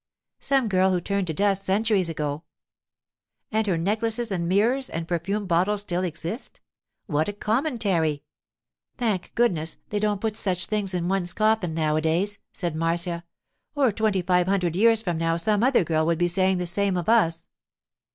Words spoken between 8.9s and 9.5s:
'Thank